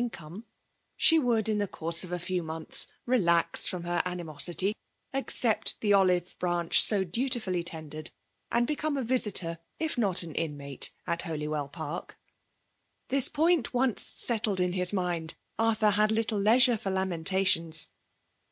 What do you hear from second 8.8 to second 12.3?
a visitor, if not an inmate, at Holywell Park.